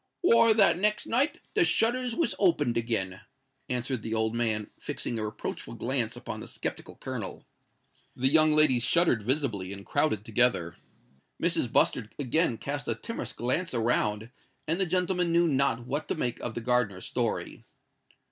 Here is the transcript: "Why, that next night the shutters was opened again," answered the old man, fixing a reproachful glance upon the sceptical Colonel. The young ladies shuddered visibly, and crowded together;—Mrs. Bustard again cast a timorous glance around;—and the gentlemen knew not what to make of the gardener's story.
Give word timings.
"Why, 0.21 0.51
that 0.53 0.79
next 0.79 1.05
night 1.05 1.41
the 1.53 1.63
shutters 1.63 2.15
was 2.15 2.33
opened 2.39 2.75
again," 2.75 3.21
answered 3.69 4.01
the 4.01 4.15
old 4.15 4.33
man, 4.33 4.71
fixing 4.79 5.19
a 5.19 5.25
reproachful 5.25 5.75
glance 5.75 6.15
upon 6.15 6.39
the 6.39 6.47
sceptical 6.47 6.95
Colonel. 6.95 7.45
The 8.15 8.27
young 8.27 8.51
ladies 8.51 8.81
shuddered 8.81 9.21
visibly, 9.21 9.71
and 9.71 9.85
crowded 9.85 10.25
together;—Mrs. 10.25 11.71
Bustard 11.71 12.15
again 12.17 12.57
cast 12.57 12.87
a 12.87 12.95
timorous 12.95 13.31
glance 13.33 13.75
around;—and 13.75 14.79
the 14.81 14.87
gentlemen 14.87 15.31
knew 15.31 15.47
not 15.47 15.85
what 15.85 16.07
to 16.07 16.15
make 16.15 16.39
of 16.39 16.55
the 16.55 16.61
gardener's 16.61 17.05
story. 17.05 17.63